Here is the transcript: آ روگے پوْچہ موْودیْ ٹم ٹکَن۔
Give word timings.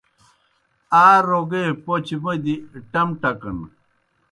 آ 1.03 1.05
روگے 1.27 1.63
پوْچہ 1.85 2.15
موْودیْ 2.23 2.55
ٹم 2.91 3.07
ٹکَن۔ 3.21 3.59